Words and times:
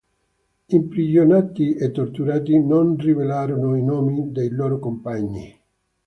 Imprigionati 0.67 1.75
e 1.75 1.91
torturati, 1.91 2.57
non 2.59 2.97
rivelarono 2.97 3.75
i 3.75 3.83
nomi 3.83 4.31
di 4.31 4.49
loro 4.49 4.79
compagni. 4.79 5.55